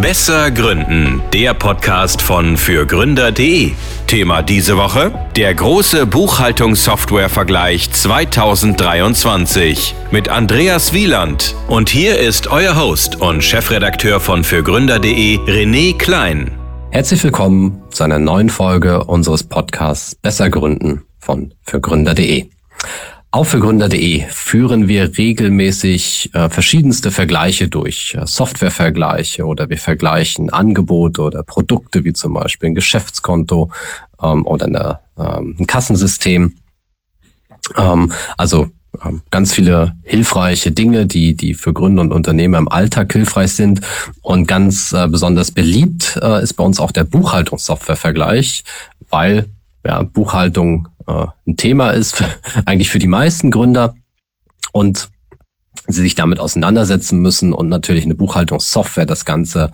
[0.00, 3.72] Besser Gründen, der Podcast von fürgründer.de.
[4.06, 11.56] Thema diese Woche: der große Buchhaltungssoftware-Vergleich 2023 mit Andreas Wieland.
[11.66, 16.52] Und hier ist euer Host und Chefredakteur von fürgründer.de, René Klein.
[16.90, 22.48] Herzlich willkommen zu einer neuen Folge unseres Podcasts Besser Gründen von fürgründer.de.
[23.30, 31.20] Auf fürgründer.de führen wir regelmäßig äh, verschiedenste Vergleiche durch, äh, Softwarevergleiche oder wir vergleichen Angebote
[31.20, 33.70] oder Produkte wie zum Beispiel ein Geschäftskonto
[34.22, 36.54] ähm, oder eine, ähm, ein Kassensystem.
[37.76, 38.70] Ähm, also
[39.04, 43.82] ähm, ganz viele hilfreiche Dinge, die, die für Gründer und Unternehmer im Alltag hilfreich sind.
[44.22, 48.64] Und ganz äh, besonders beliebt äh, ist bei uns auch der Buchhaltungssoftwarevergleich,
[49.10, 49.50] weil
[49.84, 52.22] ja, Buchhaltung äh, ein Thema ist,
[52.66, 53.94] eigentlich für die meisten Gründer
[54.72, 55.08] und
[55.86, 59.72] sie sich damit auseinandersetzen müssen und natürlich eine Buchhaltungssoftware das Ganze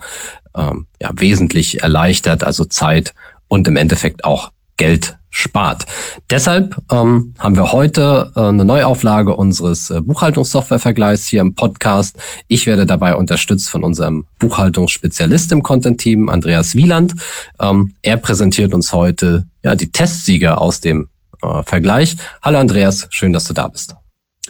[0.55, 3.13] ähm, ja, wesentlich erleichtert, also Zeit
[3.47, 5.85] und im Endeffekt auch Geld spart.
[6.29, 12.17] Deshalb ähm, haben wir heute äh, eine Neuauflage unseres äh, Buchhaltungssoftwarevergleichs hier im Podcast.
[12.47, 17.15] Ich werde dabei unterstützt von unserem Buchhaltungsspezialist im Content-Team, Andreas Wieland.
[17.59, 21.09] Ähm, er präsentiert uns heute ja die Testsieger aus dem
[21.45, 22.15] äh, Vergleich.
[22.41, 23.95] Hallo Andreas, schön, dass du da bist.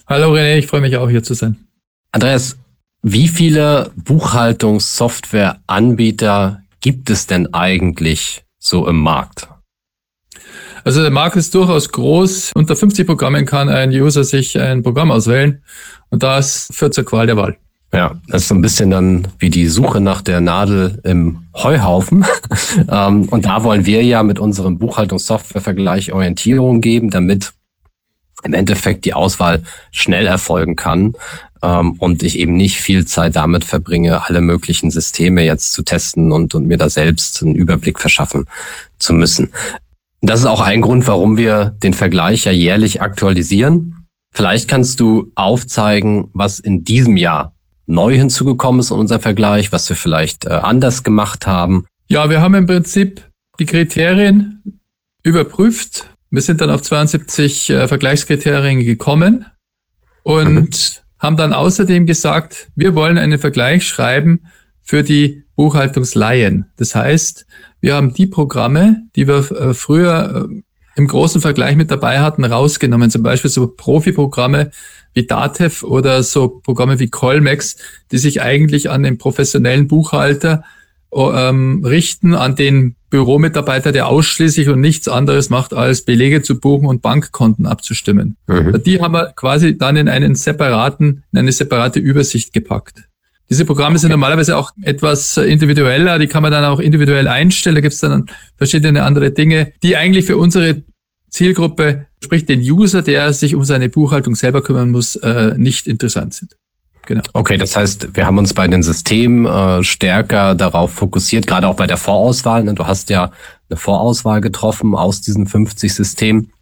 [0.08, 1.58] Hallo René, ich freue mich auch hier zu sein.
[2.12, 2.58] Andreas,
[3.02, 9.48] wie viele Buchhaltungssoftware-Anbieter gibt es denn eigentlich so im Markt?
[10.84, 12.52] Also der Markt ist durchaus groß.
[12.54, 15.64] Unter 50 Programmen kann ein User sich ein Programm auswählen
[16.10, 17.58] und das führt zur Qual der Wahl.
[17.96, 22.26] Ja, das ist so ein bisschen dann wie die Suche nach der Nadel im Heuhaufen.
[22.90, 27.54] Ähm, und da wollen wir ja mit unserem Buchhaltungssoftwarevergleich Orientierung geben, damit
[28.44, 31.14] im Endeffekt die Auswahl schnell erfolgen kann
[31.62, 36.32] ähm, und ich eben nicht viel Zeit damit verbringe, alle möglichen Systeme jetzt zu testen
[36.32, 38.46] und, und mir da selbst einen Überblick verschaffen
[39.00, 39.52] zu müssen.
[40.22, 44.08] Das ist auch ein Grund, warum wir den Vergleich ja jährlich aktualisieren.
[44.32, 47.55] Vielleicht kannst du aufzeigen, was in diesem Jahr
[47.88, 51.86] neu hinzugekommen ist in unserem Vergleich, was wir vielleicht äh, anders gemacht haben.
[52.08, 53.22] Ja, wir haben im Prinzip
[53.60, 54.82] die Kriterien
[55.24, 56.10] überprüft.
[56.30, 59.46] Wir sind dann auf 72 äh, Vergleichskriterien gekommen
[60.24, 60.70] und mhm.
[61.20, 64.42] haben dann außerdem gesagt, wir wollen einen Vergleich schreiben
[64.82, 66.72] für die Buchhaltungsleihen.
[66.78, 67.46] Das heißt,
[67.82, 70.62] wir haben die Programme, die wir äh, früher äh,
[70.96, 73.12] im großen Vergleich mit dabei hatten, rausgenommen.
[73.12, 74.72] Zum Beispiel so Profi-Programme
[75.16, 77.78] wie Datev oder so Programme wie Colmex,
[78.12, 80.64] die sich eigentlich an den professionellen Buchhalter
[81.12, 86.86] ähm, richten, an den Büromitarbeiter, der ausschließlich und nichts anderes macht, als Belege zu buchen
[86.86, 88.36] und Bankkonten abzustimmen.
[88.48, 88.84] Mhm.
[88.84, 93.06] Die haben wir quasi dann in einen separaten, in eine separate Übersicht gepackt.
[93.50, 97.76] Diese Programme sind normalerweise auch etwas individueller, die kann man dann auch individuell einstellen.
[97.76, 98.26] Da gibt es dann
[98.58, 100.84] verschiedene andere Dinge, die eigentlich für unsere
[101.36, 106.34] Zielgruppe, sprich den User, der sich um seine Buchhaltung selber kümmern muss, äh, nicht interessant
[106.34, 106.56] sind.
[107.06, 107.24] Genau.
[107.34, 111.76] Okay, das heißt, wir haben uns bei den Systemen äh, stärker darauf fokussiert, gerade auch
[111.76, 112.64] bei der Vorauswahl.
[112.64, 112.74] Ne?
[112.74, 113.32] Du hast ja
[113.70, 116.54] eine Vorauswahl getroffen aus diesen 50 Systemen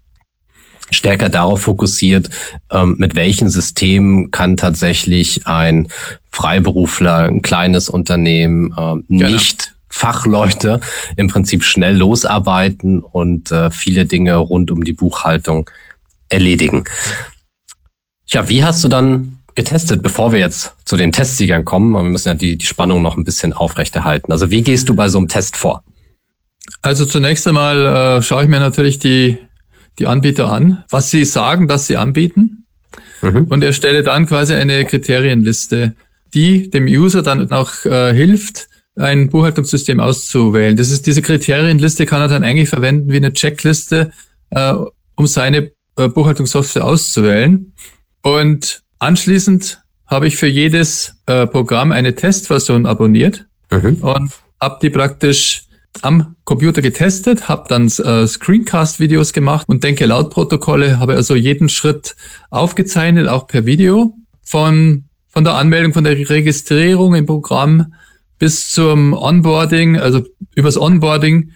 [0.90, 2.32] stärker darauf fokussiert,
[2.72, 5.88] ähm, mit welchen Systemen kann tatsächlich ein
[6.32, 9.30] Freiberufler, ein kleines Unternehmen, äh, genau.
[9.30, 10.80] nicht Fachleute
[11.16, 15.70] im Prinzip schnell losarbeiten und äh, viele Dinge rund um die Buchhaltung
[16.30, 16.86] erledigen.
[18.28, 21.92] Tja, wie hast du dann getestet, bevor wir jetzt zu den Testsiegern kommen?
[21.92, 24.31] Wir müssen ja die, die Spannung noch ein bisschen aufrechterhalten.
[24.31, 25.84] Also wie gehst du bei so einem Test vor?
[26.81, 29.38] Also zunächst einmal äh, schaue ich mir natürlich die
[30.00, 32.66] die Anbieter an, was sie sagen, dass sie anbieten
[33.22, 33.46] mhm.
[33.46, 35.96] und erstelle dann quasi eine Kriterienliste,
[36.34, 40.78] die dem User dann auch äh, hilft, ein Buchhaltungssystem auszuwählen.
[40.78, 44.12] Das ist diese Kriterienliste kann er dann eigentlich verwenden wie eine Checkliste,
[44.52, 44.74] äh,
[45.16, 47.74] um seine äh, Buchhaltungssoftware auszuwählen.
[48.22, 53.98] Und anschließend habe ich für jedes äh, Programm eine Testversion abonniert mhm.
[54.01, 54.31] und
[54.62, 55.63] habe die praktisch
[56.01, 61.69] am Computer getestet, habe dann äh, Screencast-Videos gemacht und denke laut Protokolle, habe also jeden
[61.69, 62.16] Schritt
[62.50, 67.94] aufgezeichnet, auch per Video, von, von der Anmeldung, von der Registrierung im Programm
[68.44, 70.22] bis zum Onboarding, also
[70.54, 71.51] übers Onboarding.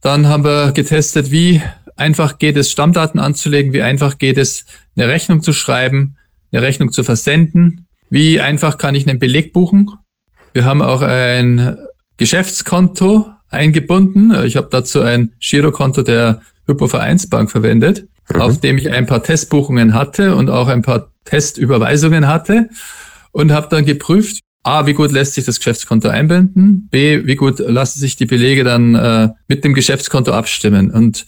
[0.00, 1.60] Dann haben wir getestet, wie
[1.94, 4.64] einfach geht es, Stammdaten anzulegen, wie einfach geht es,
[4.96, 6.16] eine Rechnung zu schreiben,
[6.50, 9.90] eine Rechnung zu versenden, wie einfach kann ich einen Beleg buchen.
[10.54, 11.76] Wir haben auch ein
[12.16, 14.32] Geschäftskonto eingebunden.
[14.46, 18.40] Ich habe dazu ein Girokonto der Hypovereinsbank verwendet, mhm.
[18.40, 22.70] auf dem ich ein paar Testbuchungen hatte und auch ein paar Testüberweisungen hatte
[23.32, 26.88] und habe dann geprüft, A, wie gut lässt sich das Geschäftskonto einbinden?
[26.90, 30.90] B, wie gut lassen sich die Belege dann äh, mit dem Geschäftskonto abstimmen?
[30.90, 31.26] Und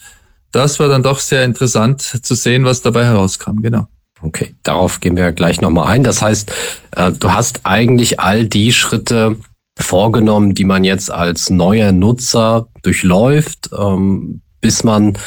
[0.53, 3.89] das war dann doch sehr interessant zu sehen, was dabei herauskam, genau.
[4.23, 6.05] Okay, darauf gehen wir gleich nochmal ein.
[6.05, 6.53] Das heißt,
[6.97, 9.37] äh, du hast eigentlich all die Schritte
[9.77, 15.19] vorgenommen, die man jetzt als neuer Nutzer durchläuft, ähm, bis man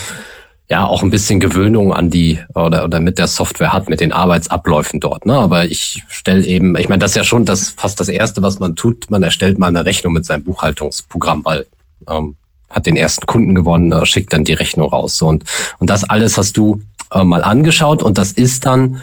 [0.70, 4.12] ja auch ein bisschen Gewöhnung an die oder oder mit der Software hat, mit den
[4.12, 5.26] Arbeitsabläufen dort.
[5.26, 5.34] Ne?
[5.34, 8.60] Aber ich stelle eben, ich meine, das ist ja schon das fast das erste, was
[8.60, 9.10] man tut.
[9.10, 11.66] Man erstellt mal eine Rechnung mit seinem Buchhaltungsprogramm, weil
[12.10, 12.36] ähm,
[12.70, 15.18] hat den ersten Kunden gewonnen, äh, schickt dann die Rechnung raus.
[15.18, 15.46] So, und
[15.80, 16.82] und das alles hast du
[17.12, 19.02] äh, mal angeschaut und das ist dann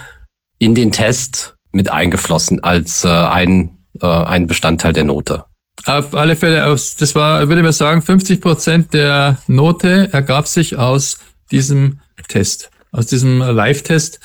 [0.58, 5.44] in den Test mit eingeflossen als äh, ein äh, ein Bestandteil der Note.
[5.86, 11.18] Auf alle Fälle, das war, würde ich sagen, 50 Prozent der Note ergab sich aus
[11.50, 14.20] diesem Test, aus diesem Live-Test,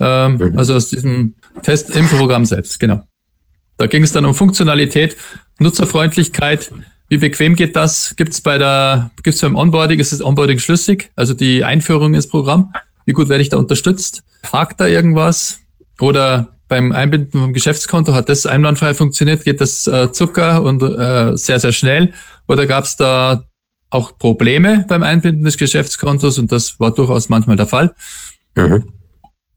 [0.00, 0.58] ähm, mhm.
[0.58, 3.02] also aus diesem Test im Programm selbst, genau.
[3.76, 5.16] Da ging es dann um Funktionalität,
[5.58, 6.70] Nutzerfreundlichkeit,
[7.10, 8.14] wie bequem geht das?
[8.16, 11.10] Gibt es bei der, gibt es beim Onboarding, ist das Onboarding schlüssig?
[11.16, 12.72] Also die Einführung ins Programm.
[13.04, 14.22] Wie gut werde ich da unterstützt?
[14.52, 15.58] Hakt da irgendwas?
[15.98, 19.44] Oder beim Einbinden vom Geschäftskonto hat das einwandfrei funktioniert?
[19.44, 22.12] Geht das äh, Zucker und äh, sehr, sehr schnell?
[22.46, 23.42] Oder gab es da
[23.90, 27.94] auch Probleme beim Einbinden des Geschäftskontos und das war durchaus manchmal der Fall.
[28.56, 28.84] Mhm.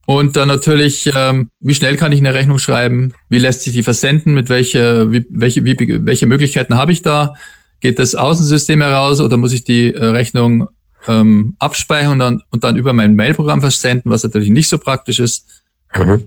[0.05, 3.13] Und dann natürlich, ähm, wie schnell kann ich eine Rechnung schreiben?
[3.29, 4.33] Wie lässt sich die versenden?
[4.33, 7.35] Mit welche, wie, welche, wie, welche Möglichkeiten habe ich da?
[7.79, 10.67] Geht das Außensystem heraus oder muss ich die äh, Rechnung
[11.07, 15.19] ähm, abspeichern und dann, und dann über mein Mailprogramm versenden, was natürlich nicht so praktisch
[15.19, 15.63] ist?
[15.95, 16.25] Mhm.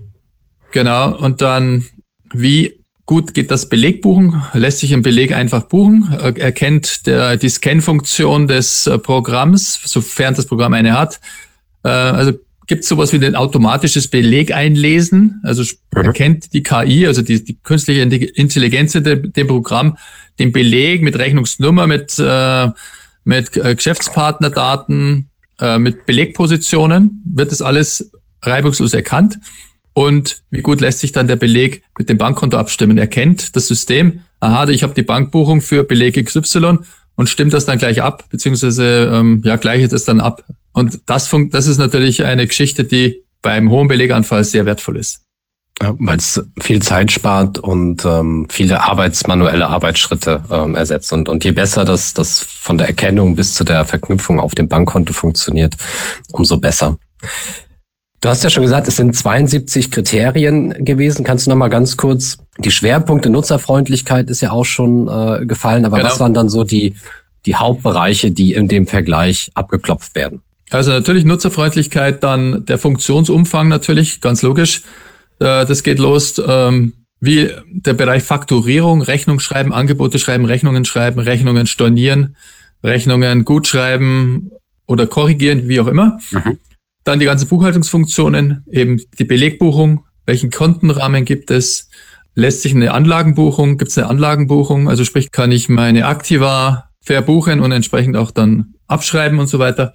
[0.73, 1.15] Genau.
[1.17, 1.85] Und dann,
[2.33, 8.49] wie Gut geht das Belegbuchen, lässt sich ein Beleg einfach buchen, erkennt der, die Scan-Funktion
[8.49, 11.21] des äh, Programms, sofern das Programm eine hat.
[11.85, 12.33] Äh, also
[12.67, 16.03] gibt es sowas wie ein automatisches Beleg einlesen, also mhm.
[16.03, 19.99] erkennt die KI, also die, die künstliche Intelligenz in dem Programm,
[20.41, 22.71] den Beleg mit Rechnungsnummer, mit, äh,
[23.23, 25.31] mit Geschäftspartnerdaten,
[25.79, 28.11] mit Belegpositionen, wird das alles
[28.43, 29.39] reibungslos erkannt.
[29.97, 32.99] Und wie gut lässt sich dann der Beleg mit dem Bankkonto abstimmen?
[32.99, 36.81] Erkennt das System, aha, ich habe die Bankbuchung für Beleg XY
[37.15, 40.45] und stimmt das dann gleich ab, beziehungsweise ähm, ja, gleicht es dann ab.
[40.73, 45.23] Und das, funkt, das ist natürlich eine Geschichte, die beim hohen Beleganfall sehr wertvoll ist.
[45.81, 51.11] Ja, Weil es viel Zeit spart und ähm, viele arbeitsmanuelle Arbeitsschritte ähm, ersetzt.
[51.15, 54.69] Und, und je besser das, das von der Erkennung bis zu der Verknüpfung auf dem
[54.69, 55.75] Bankkonto funktioniert,
[56.33, 56.99] umso besser.
[58.27, 61.25] Du hast ja schon gesagt, es sind 72 Kriterien gewesen.
[61.25, 65.85] Kannst du noch mal ganz kurz die Schwerpunkte Nutzerfreundlichkeit ist ja auch schon äh, gefallen,
[65.85, 66.11] aber genau.
[66.11, 66.97] was waren dann so die
[67.47, 70.43] die Hauptbereiche, die in dem Vergleich abgeklopft werden?
[70.71, 74.83] Also natürlich Nutzerfreundlichkeit, dann der Funktionsumfang natürlich, ganz logisch.
[75.39, 81.21] Äh, das geht los ähm, wie der Bereich Fakturierung, Rechnung schreiben, Angebote schreiben, Rechnungen schreiben,
[81.21, 82.35] Rechnungen stornieren,
[82.83, 84.51] Rechnungen gut schreiben
[84.89, 86.19] oder korrigieren, wie auch immer.
[86.33, 86.59] Mhm.
[87.07, 91.89] Dann die ganzen Buchhaltungsfunktionen, eben die Belegbuchung, welchen Kontenrahmen gibt es,
[92.35, 97.61] lässt sich eine Anlagenbuchung, gibt es eine Anlagenbuchung, also sprich kann ich meine Aktiva verbuchen
[97.61, 99.95] und entsprechend auch dann abschreiben und so weiter.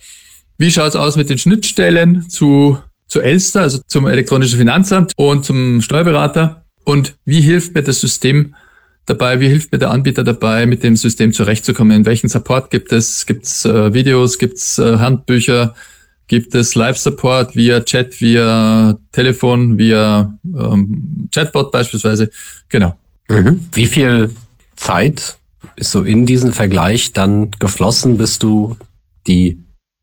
[0.58, 2.78] Wie schaut es aus mit den Schnittstellen zu,
[3.08, 6.64] zu Elster, also zum elektronischen Finanzamt und zum Steuerberater?
[6.86, 8.56] Und wie hilft mir das System
[9.06, 12.06] dabei, wie hilft mir der Anbieter dabei, mit dem System zurechtzukommen?
[12.06, 13.26] Welchen Support gibt es?
[13.26, 15.76] Gibt es äh, Videos, gibt es äh, Handbücher?
[16.32, 22.30] Gibt es Live-Support via Chat, via Telefon, via ähm, Chatbot beispielsweise.
[22.70, 22.96] Genau.
[23.28, 23.60] Mhm.
[23.74, 24.30] Wie viel
[24.78, 25.36] Zeit
[25.76, 28.78] ist so in diesen Vergleich dann geflossen, bis du
[29.28, 29.60] die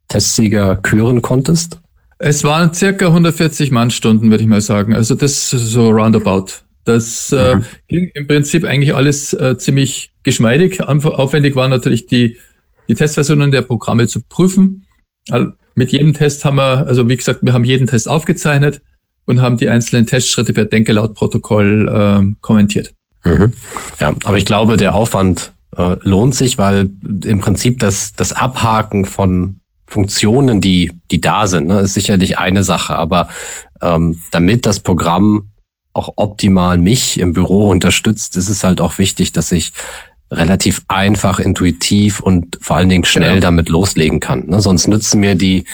[0.08, 1.80] Testsieger küren konntest?
[2.18, 4.94] Es waren circa 140 Mannstunden, würde ich mal sagen.
[4.94, 6.49] Also das ist so roundabout.
[6.85, 7.62] Das äh, mhm.
[7.62, 10.82] äh, ging im Prinzip eigentlich alles äh, ziemlich geschmeidig.
[10.82, 12.37] Aufwendig war natürlich die,
[12.87, 14.85] die Testversionen der Programme zu prüfen.
[15.78, 18.82] Mit jedem Test haben wir, also wie gesagt, wir haben jeden Test aufgezeichnet
[19.26, 22.94] und haben die einzelnen Testschritte per Denke laut Protokoll äh, kommentiert.
[23.25, 23.52] Mhm.
[24.00, 26.90] Ja, aber ich glaube, der Aufwand äh, lohnt sich, weil
[27.25, 32.64] im Prinzip das, das Abhaken von Funktionen, die, die da sind, ne, ist sicherlich eine
[32.64, 32.97] Sache.
[32.97, 33.28] Aber
[33.80, 35.52] ähm, damit das Programm
[35.92, 39.73] auch optimal mich im Büro unterstützt, ist es halt auch wichtig, dass ich
[40.30, 43.42] relativ einfach, intuitiv und vor allen Dingen schnell genau.
[43.42, 44.47] damit loslegen kann.
[44.47, 44.61] Ne?
[44.61, 45.64] Sonst nützen mir die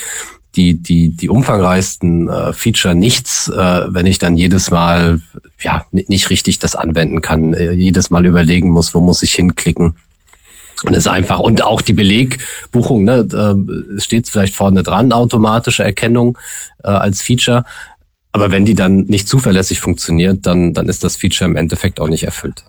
[0.57, 5.21] die die die umfangreichsten äh, Feature nichts, äh, wenn ich dann jedes Mal
[5.61, 9.97] ja nicht richtig das anwenden kann, äh, jedes Mal überlegen muss, wo muss ich hinklicken.
[10.85, 15.83] Und es ist einfach und auch die Belegbuchung, ne, äh, steht vielleicht vorne dran, automatische
[15.83, 16.39] Erkennung
[16.83, 17.65] äh, als Feature.
[18.33, 22.09] Aber wenn die dann nicht zuverlässig funktioniert, dann dann ist das Feature im Endeffekt auch
[22.09, 22.65] nicht erfüllt.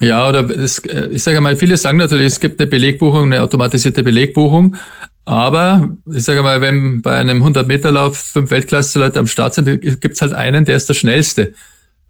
[0.00, 3.42] Ja, oder es, äh, ich sage mal, viele sagen natürlich, es gibt eine Belegbuchung, eine
[3.42, 4.76] automatisierte Belegbuchung.
[5.24, 10.22] Aber ich sage mal, wenn bei einem 100-Meter-Lauf fünf Weltklasse-Leute am Start sind, gibt es
[10.22, 11.54] halt einen, der ist der schnellste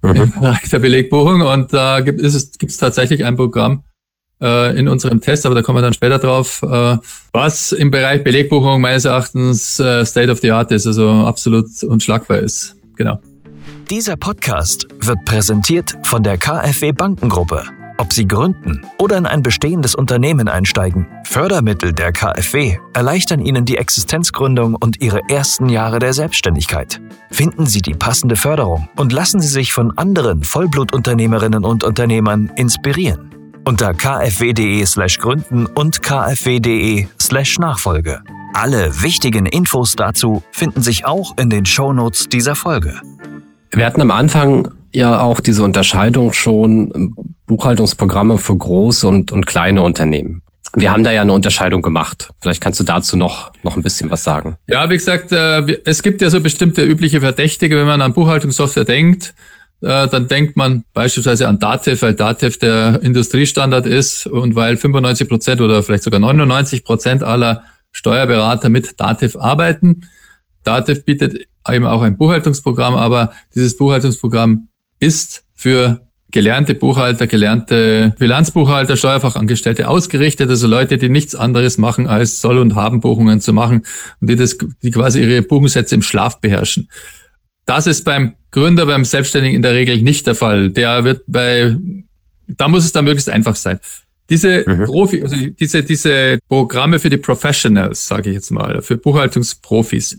[0.03, 0.17] mhm.
[0.17, 1.41] im Bereich der Belegbuchung.
[1.43, 3.85] Und da gibt es gibt's tatsächlich ein Programm
[4.43, 6.99] äh, in unserem Test, aber da kommen wir dann später drauf, äh,
[7.33, 12.41] was im Bereich Belegbuchung meines Erachtens äh, State of the Art ist, also absolut unschlagbar
[12.41, 12.77] ist.
[12.97, 13.19] Genau.
[13.89, 17.76] Dieser Podcast wird präsentiert von der KfW Bankengruppe.
[17.99, 23.79] Ob Sie gründen oder in ein bestehendes Unternehmen einsteigen, Fördermittel der KfW erleichtern Ihnen die
[23.79, 27.01] Existenzgründung und Ihre ersten Jahre der Selbstständigkeit.
[27.31, 33.31] Finden Sie die passende Förderung und lassen Sie sich von anderen Vollblutunternehmerinnen und Unternehmern inspirieren.
[33.65, 37.09] Unter kfw.de/slash gründen und kfw.de/nachfolge.
[37.21, 37.59] slash
[38.53, 43.01] Alle wichtigen Infos dazu finden sich auch in den Shownotes dieser Folge.
[43.71, 47.15] Wir hatten am Anfang ja auch diese Unterscheidung schon
[47.47, 50.43] Buchhaltungsprogramme für große und, und kleine Unternehmen.
[50.75, 52.31] Wir haben da ja eine Unterscheidung gemacht.
[52.41, 54.57] Vielleicht kannst du dazu noch, noch ein bisschen was sagen.
[54.67, 58.85] Ja, wie gesagt, äh, es gibt ja so bestimmte übliche Verdächtige, wenn man an Buchhaltungssoftware
[58.85, 59.35] denkt,
[59.83, 65.29] äh, dann denkt man beispielsweise an Datev, weil Datev der Industriestandard ist und weil 95
[65.29, 67.63] Prozent oder vielleicht sogar 99 Prozent aller
[67.93, 70.09] Steuerberater mit Datev arbeiten.
[70.65, 78.97] Datev bietet eben auch ein Buchhaltungsprogramm, aber dieses Buchhaltungsprogramm ist für gelernte Buchhalter, gelernte Bilanzbuchhalter,
[78.97, 83.83] Steuerfachangestellte ausgerichtet, also Leute, die nichts anderes machen, als Soll- und Habenbuchungen zu machen
[84.21, 86.89] und die das, die quasi ihre Buchungssätze im Schlaf beherrschen.
[87.65, 90.71] Das ist beim Gründer, beim Selbstständigen in der Regel nicht der Fall.
[90.71, 91.77] Der wird bei,
[92.47, 93.81] da muss es dann möglichst einfach sein.
[94.29, 94.85] Diese mhm.
[94.85, 100.19] Profi, also diese, diese Programme für die Professionals, sage ich jetzt mal, für Buchhaltungsprofis,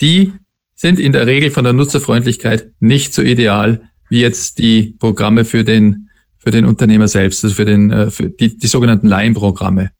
[0.00, 0.32] die
[0.74, 5.64] sind in der Regel von der Nutzerfreundlichkeit nicht so ideal wie jetzt die Programme für
[5.64, 9.90] den, für den Unternehmer selbst, also für den, äh, für die, die sogenannten Laienprogramme.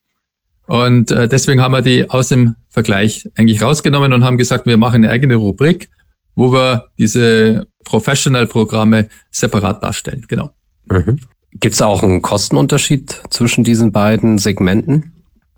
[0.68, 4.76] Und äh, deswegen haben wir die aus dem Vergleich eigentlich rausgenommen und haben gesagt, wir
[4.76, 5.90] machen eine eigene Rubrik,
[6.36, 10.24] wo wir diese Professional-Programme separat darstellen.
[10.28, 10.50] Genau.
[10.88, 11.18] Mhm.
[11.50, 15.13] Gibt es auch einen Kostenunterschied zwischen diesen beiden Segmenten?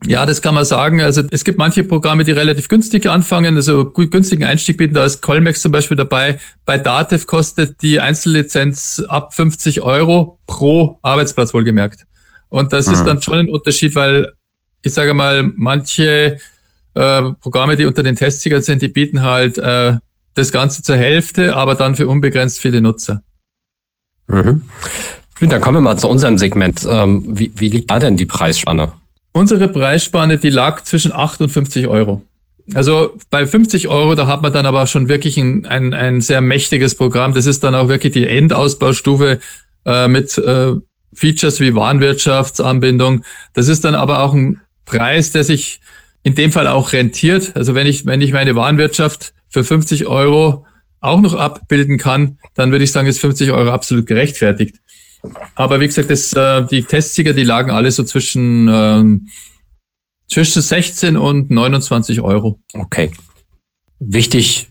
[0.07, 1.01] Ja, das kann man sagen.
[1.01, 4.95] Also es gibt manche Programme, die relativ günstig anfangen, also gut günstigen Einstieg bieten.
[4.95, 6.39] Da ist Colmex zum Beispiel dabei.
[6.65, 12.07] Bei Datev kostet die Einzellizenz ab 50 Euro pro Arbeitsplatz wohlgemerkt.
[12.49, 12.95] Und das mhm.
[12.95, 14.33] ist dann schon ein Unterschied, weil
[14.83, 16.39] ich sage mal, manche
[16.95, 19.97] äh, Programme, die unter den Testsiegern sind, die bieten halt äh,
[20.35, 23.23] das Ganze zur Hälfte, aber dann für unbegrenzt viele Nutzer.
[24.29, 24.63] Mhm.
[25.41, 26.87] Dann kommen wir mal zu unserem Segment.
[26.89, 28.93] Ähm, wie, wie liegt da denn die Preisspanne?
[29.37, 32.23] Unsere Preisspanne, die lag zwischen 8 und 50 Euro.
[32.73, 36.41] Also bei 50 Euro, da hat man dann aber schon wirklich ein, ein, ein sehr
[36.41, 37.35] mächtiges Programm.
[37.35, 39.41] Das ist dann auch wirklich die Endausbaustufe
[39.85, 40.73] äh, mit äh,
[41.13, 43.25] Features wie Warenwirtschaftsanbindung.
[43.53, 45.81] Das ist dann aber auch ein Preis, der sich
[46.23, 47.53] in dem Fall auch rentiert.
[47.57, 50.65] Also wenn ich, wenn ich meine Warenwirtschaft für 50 Euro
[51.01, 54.77] auch noch abbilden kann, dann würde ich sagen, ist 50 Euro absolut gerechtfertigt.
[55.55, 59.29] Aber wie gesagt, das, äh, die Testsieger, die lagen alle so zwischen, ähm,
[60.29, 62.61] zwischen 16 und 29 Euro.
[62.75, 63.11] Okay.
[63.99, 64.69] Wichtig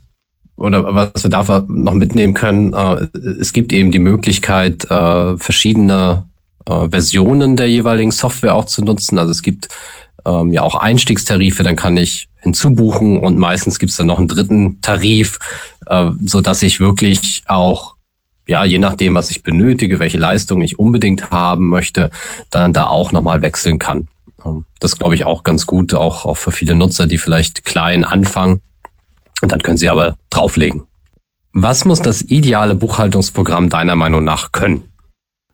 [0.57, 3.07] oder was wir da noch mitnehmen können, äh,
[3.39, 6.29] es gibt eben die Möglichkeit, äh, verschiedene
[6.65, 9.19] äh, Versionen der jeweiligen Software auch zu nutzen.
[9.19, 9.67] Also es gibt
[10.25, 14.27] ähm, ja auch Einstiegstarife, dann kann ich hinzubuchen und meistens gibt es dann noch einen
[14.27, 15.39] dritten Tarif,
[15.87, 17.94] äh, so dass ich wirklich auch
[18.47, 22.11] ja, je nachdem, was ich benötige, welche Leistung ich unbedingt haben möchte,
[22.51, 24.07] dann da auch nochmal wechseln kann.
[24.45, 28.03] Ähm, das glaube ich auch ganz gut, auch, auch für viele Nutzer, die vielleicht klein
[28.03, 28.61] anfangen.
[29.41, 30.83] Und dann können sie aber drauflegen.
[31.53, 34.83] Was muss das ideale Buchhaltungsprogramm deiner Meinung nach können?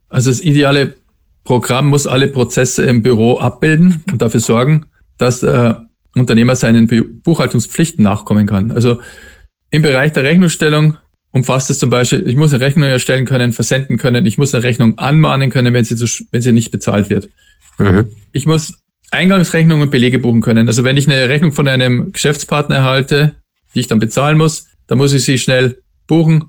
[0.10, 0.96] Also das ideale
[1.44, 4.86] Programm muss alle Prozesse im Büro abbilden und dafür sorgen,
[5.18, 6.88] dass der Unternehmer seinen
[7.24, 8.72] Buchhaltungspflichten nachkommen kann.
[8.72, 9.00] Also
[9.70, 10.98] im Bereich der Rechnungsstellung
[11.32, 14.64] umfasst es zum Beispiel, ich muss eine Rechnung erstellen können, versenden können, ich muss eine
[14.64, 17.30] Rechnung anmahnen können, wenn sie, zu, wenn sie nicht bezahlt wird.
[17.78, 18.08] Mhm.
[18.32, 18.74] Ich muss
[19.12, 20.68] Eingangsrechnungen und Belege buchen können.
[20.68, 23.36] Also wenn ich eine Rechnung von einem Geschäftspartner erhalte,
[23.74, 26.46] die ich dann bezahlen muss, dann muss ich sie schnell buchen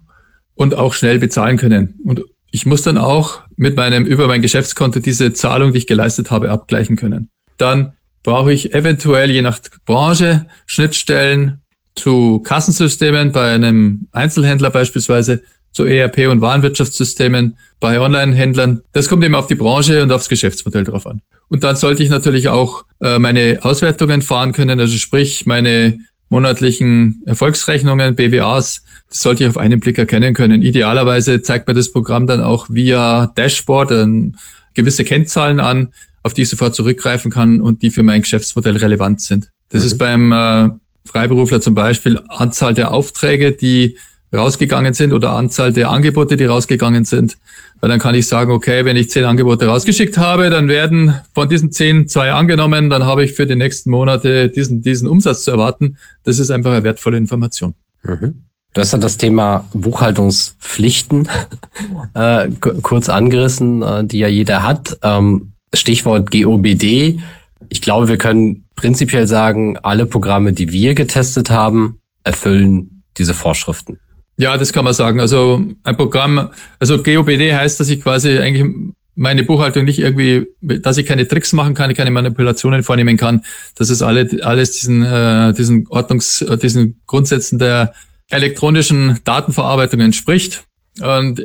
[0.55, 2.01] und auch schnell bezahlen können.
[2.05, 6.31] Und ich muss dann auch mit meinem, über mein Geschäftskonto diese Zahlung, die ich geleistet
[6.31, 7.31] habe, abgleichen können.
[7.57, 11.63] Dann brauche ich eventuell je nach Branche Schnittstellen
[11.95, 18.83] zu Kassensystemen bei einem Einzelhändler beispielsweise, zu ERP und Warenwirtschaftssystemen bei Online-Händlern.
[18.93, 21.23] Das kommt eben auf die Branche und aufs Geschäftsmodell drauf an.
[21.49, 27.23] Und dann sollte ich natürlich auch äh, meine Auswertungen fahren können, also sprich meine monatlichen
[27.27, 30.63] Erfolgsrechnungen, BWAs, das sollte ich auf einen Blick erkennen können.
[30.63, 34.37] Idealerweise zeigt mir das Programm dann auch via Dashboard, ein,
[34.75, 39.21] gewisse Kennzahlen an, auf die ich sofort zurückgreifen kann und die für mein Geschäftsmodell relevant
[39.21, 39.51] sind.
[39.69, 39.87] Das mhm.
[39.87, 40.71] ist beim äh,
[41.05, 43.97] Freiberufler zum Beispiel Anzahl der Aufträge, die
[44.35, 47.37] rausgegangen sind oder Anzahl der Angebote, die rausgegangen sind.
[47.81, 51.49] Weil dann kann ich sagen, okay, wenn ich zehn Angebote rausgeschickt habe, dann werden von
[51.49, 55.51] diesen zehn zwei angenommen, dann habe ich für die nächsten Monate diesen, diesen Umsatz zu
[55.51, 55.99] erwarten.
[56.25, 57.75] Das ist einfach eine wertvolle Information.
[58.05, 58.45] Mhm.
[58.75, 61.29] Du hast ja das Thema Buchhaltungspflichten
[62.15, 62.49] äh,
[62.83, 64.99] kurz angerissen, äh, die ja jeder hat.
[65.03, 67.21] Ähm, Stichwort GOBD.
[67.69, 73.99] Ich glaube, wir können prinzipiell sagen, alle Programme, die wir getestet haben, erfüllen diese Vorschriften.
[74.37, 75.21] Ja, das kann man sagen.
[75.21, 78.67] Also ein Programm, also GOBD heißt, dass ich quasi eigentlich
[79.15, 83.45] meine Buchhaltung nicht irgendwie, dass ich keine Tricks machen kann, keine Manipulationen vornehmen kann,
[83.77, 87.93] dass es alle, alles diesen, äh, diesen Ordnungs, diesen Grundsätzen der
[88.31, 90.65] elektronischen Datenverarbeitung entspricht.
[91.01, 91.43] Und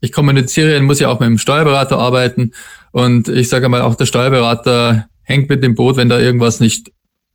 [0.00, 2.52] ich kommuniziere, muss ja auch mit dem Steuerberater arbeiten.
[2.92, 6.92] Und ich sage mal, auch der Steuerberater hängt mit dem Boot, wenn da irgendwas nicht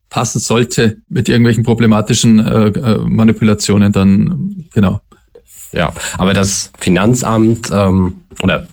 [0.09, 5.01] passen sollte mit irgendwelchen problematischen äh, äh, Manipulationen, dann genau.
[5.71, 8.67] Ja, aber das Finanzamt ähm, oder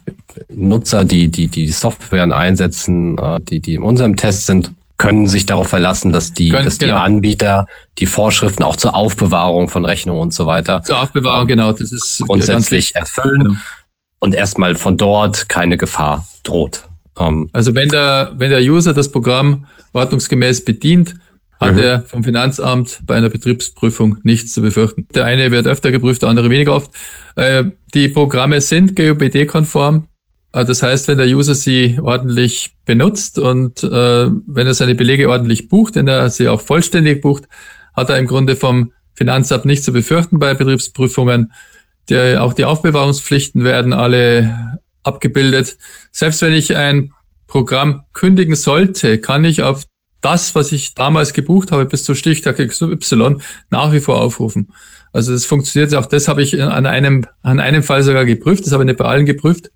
[0.48, 5.44] Nutzer, die die die Software einsetzen, äh, die die in unserem Test sind, können sich
[5.44, 6.98] darauf verlassen, dass die, können, dass die genau.
[6.98, 7.66] Anbieter
[7.98, 11.92] die Vorschriften auch zur Aufbewahrung von Rechnungen und so weiter zur Aufbewahrung ähm, genau, das
[11.92, 13.54] ist grundsätzlich erfüllen genau.
[14.20, 16.84] und erstmal von dort keine Gefahr droht.
[17.18, 21.14] Ähm, also wenn der wenn der User das Programm ordnungsgemäß bedient,
[21.60, 21.78] hat mhm.
[21.78, 25.06] er vom Finanzamt bei einer Betriebsprüfung nichts zu befürchten.
[25.14, 26.90] Der eine wird öfter geprüft, der andere weniger oft.
[27.36, 30.08] Äh, die Programme sind GOBD-konform.
[30.52, 35.30] Äh, das heißt, wenn der User sie ordentlich benutzt und äh, wenn er seine Belege
[35.30, 37.44] ordentlich bucht, wenn er sie auch vollständig bucht,
[37.94, 41.52] hat er im Grunde vom Finanzamt nichts zu befürchten bei Betriebsprüfungen.
[42.10, 45.76] Der, auch die Aufbewahrungspflichten werden alle abgebildet.
[46.12, 47.12] Selbst wenn ich ein
[47.46, 49.84] Programm kündigen sollte, kann ich auf
[50.20, 53.36] das, was ich damals gebucht habe, bis zur Stichtag XY,
[53.70, 54.72] nach wie vor aufrufen.
[55.12, 58.72] Also das funktioniert auch, das habe ich an einem, an einem Fall sogar geprüft, das
[58.72, 59.70] habe ich nicht bei allen geprüft,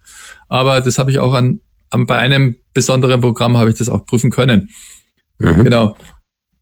[0.49, 4.05] aber das habe ich auch an, an bei einem besonderen Programm habe ich das auch
[4.05, 4.71] prüfen können.
[5.39, 5.65] Mhm.
[5.65, 5.97] Genau.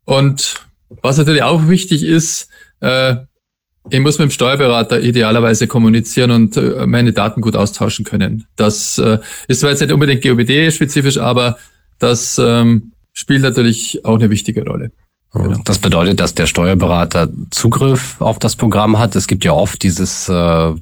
[0.04, 0.66] Und
[1.02, 2.48] was natürlich auch wichtig ist,
[2.80, 3.16] äh,
[3.90, 8.46] ich muss mit dem Steuerberater idealerweise kommunizieren und äh, meine Daten gut austauschen können.
[8.56, 11.58] Das äh, ist zwar jetzt nicht unbedingt GOBD-spezifisch, aber
[11.98, 14.92] das ähm, spielt natürlich auch eine wichtige Rolle.
[15.34, 15.60] Genau.
[15.64, 19.14] Das bedeutet, dass der Steuerberater Zugriff auf das Programm hat.
[19.14, 20.72] Es gibt ja oft dieses äh,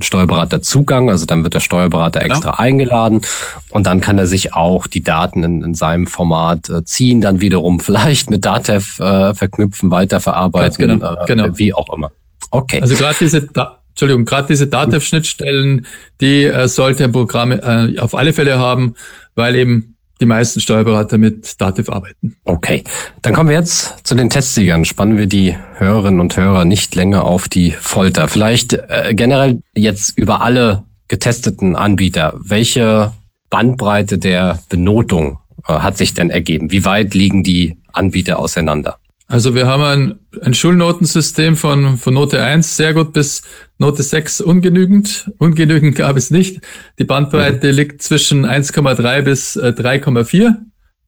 [0.00, 2.34] Steuerberaterzugang, also dann wird der Steuerberater genau.
[2.34, 2.58] extra ja.
[2.58, 3.22] eingeladen
[3.70, 7.40] und dann kann er sich auch die Daten in, in seinem Format äh, ziehen, dann
[7.40, 11.14] wiederum vielleicht mit Datev äh, verknüpfen, weiterverarbeiten, genau.
[11.14, 11.58] Äh, genau.
[11.58, 12.12] wie auch immer.
[12.50, 12.80] Okay.
[12.80, 15.86] Also gerade diese da Entschuldigung, gerade diese Datev-Schnittstellen,
[16.20, 18.94] die äh, sollte ein Programm äh, auf alle Fälle haben,
[19.36, 22.36] weil eben die meisten Steuerberater mit Dativ arbeiten.
[22.44, 22.84] Okay,
[23.22, 24.84] dann kommen wir jetzt zu den Testsiegern.
[24.84, 28.28] Spannen wir die Hörerinnen und Hörer nicht länger auf die Folter.
[28.28, 32.34] Vielleicht äh, generell jetzt über alle getesteten Anbieter.
[32.38, 33.12] Welche
[33.48, 36.70] Bandbreite der Benotung äh, hat sich denn ergeben?
[36.70, 38.98] Wie weit liegen die Anbieter auseinander?
[39.28, 43.42] Also wir haben ein, ein Schulnotensystem von, von Note 1 sehr gut bis
[43.78, 45.30] Note 6 ungenügend.
[45.38, 46.60] Ungenügend gab es nicht.
[46.98, 47.74] Die Bandbreite mhm.
[47.74, 50.46] liegt zwischen 1,3 bis 3,4.
[50.46, 50.52] Äh,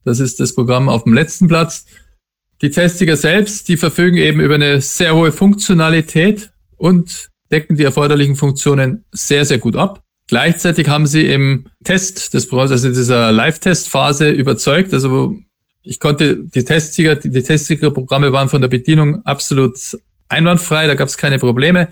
[0.04, 1.86] das ist das Programm auf dem letzten Platz.
[2.60, 8.34] Die Testiger selbst, die verfügen eben über eine sehr hohe Funktionalität und decken die erforderlichen
[8.34, 10.02] Funktionen sehr, sehr gut ab.
[10.26, 15.36] Gleichzeitig haben sie im Test des Programms, also in dieser Live-Test-Phase überzeugt, also
[15.88, 19.78] ich konnte die Testsieger, die, die Testsiegerprogramme waren von der Bedienung absolut
[20.28, 21.88] einwandfrei, da gab es keine Probleme.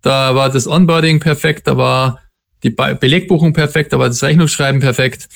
[0.00, 2.20] Da war das Onboarding perfekt, da war
[2.62, 5.28] die Belegbuchung perfekt, da war das Rechnungsschreiben perfekt.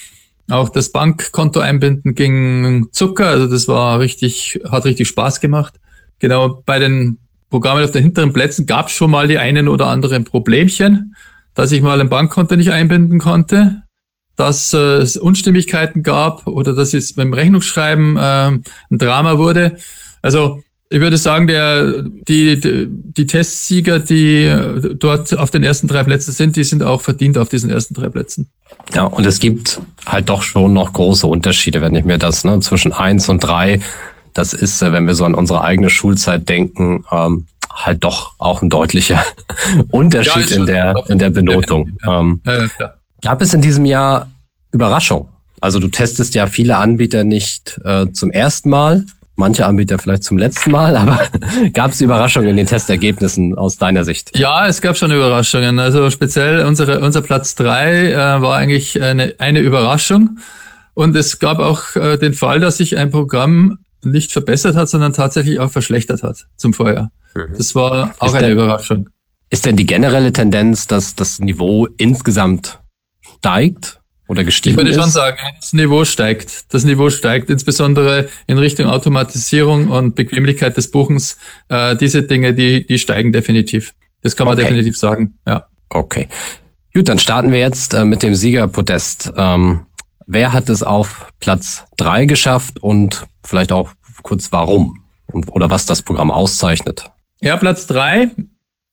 [0.48, 5.74] Auch das Bankkonto einbinden ging Zucker, also das war richtig, hat richtig Spaß gemacht.
[6.20, 7.18] Genau, bei den
[7.50, 11.16] Programmen auf den hinteren Plätzen gab es schon mal die einen oder anderen Problemchen,
[11.54, 13.82] dass ich mal ein Bankkonto nicht einbinden konnte
[14.36, 19.76] dass äh, es Unstimmigkeiten gab oder dass es beim Rechnungsschreiben äh, ein Drama wurde.
[20.22, 26.04] Also ich würde sagen, der, die, die, Testsieger, die äh, dort auf den ersten drei
[26.04, 28.48] Plätzen sind, die sind auch verdient auf diesen ersten drei Plätzen.
[28.94, 32.60] Ja, und es gibt halt doch schon noch große Unterschiede, wenn ich mir das ne,
[32.60, 33.80] zwischen eins und drei,
[34.32, 38.62] das ist, äh, wenn wir so an unsere eigene Schulzeit denken, ähm, halt doch auch
[38.62, 39.24] ein deutlicher
[39.90, 41.98] Unterschied ja, in der in der Benotung.
[42.04, 42.40] Ja, ja, ähm,
[42.78, 42.94] ja,
[43.26, 44.30] Gab es in diesem Jahr
[44.70, 45.28] Überraschung?
[45.60, 49.04] Also du testest ja viele Anbieter nicht äh, zum ersten Mal.
[49.34, 51.18] manche Anbieter vielleicht zum letzten Mal, aber
[51.72, 54.38] gab es Überraschungen in den Testergebnissen aus deiner Sicht?
[54.38, 55.80] Ja, es gab schon Überraschungen.
[55.80, 60.38] Also speziell unsere, unser Platz drei äh, war eigentlich eine, eine Überraschung.
[60.94, 65.14] Und es gab auch äh, den Fall, dass sich ein Programm nicht verbessert hat, sondern
[65.14, 67.10] tatsächlich auch verschlechtert hat zum Vorjahr.
[67.34, 67.56] Mhm.
[67.58, 69.08] Das war auch ist eine denn, Überraschung.
[69.50, 72.78] Ist denn die generelle Tendenz, dass das Niveau insgesamt
[73.38, 74.82] steigt oder gestiegen ist?
[74.82, 76.72] Ich würde schon sagen, das Niveau steigt.
[76.74, 81.38] Das Niveau steigt insbesondere in Richtung Automatisierung und Bequemlichkeit des Buchens.
[81.68, 83.94] Äh, diese Dinge, die, die steigen definitiv.
[84.22, 84.64] Das kann man okay.
[84.64, 85.38] definitiv sagen.
[85.46, 85.66] Ja.
[85.88, 86.28] Okay.
[86.92, 89.32] Gut, dann starten wir jetzt äh, mit dem Siegerpodest.
[89.36, 89.86] Ähm,
[90.26, 93.90] wer hat es auf Platz drei geschafft und vielleicht auch
[94.22, 97.10] kurz warum und, oder was das Programm auszeichnet?
[97.40, 98.30] Ja, Platz drei.